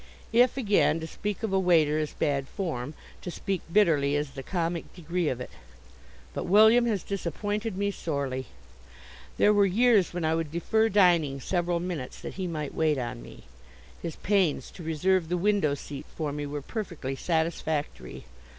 [0.33, 4.41] If, again, to speak of a waiter is bad form, to speak bitterly is the
[4.41, 5.51] comic degree of it.
[6.33, 8.47] But William has disappointed me sorely.
[9.37, 13.21] There were years when I would defer dining several minutes that he might wait on
[13.21, 13.43] me.
[14.01, 18.25] His pains to reserve the window seat for me were perfectly satisfactory.